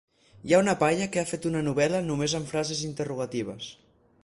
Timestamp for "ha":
0.55-0.61, 1.23-1.27